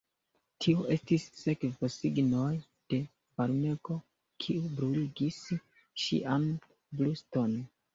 [0.65, 2.55] Tio estis sekvosignoj
[2.95, 3.01] de
[3.37, 4.01] varmego,
[4.47, 5.43] kiu bruligis
[6.09, 6.55] ŝian
[7.01, 7.61] bruston.